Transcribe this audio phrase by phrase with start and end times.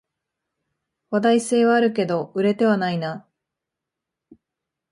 [1.11, 3.27] 話題性はあるけど売れてはないな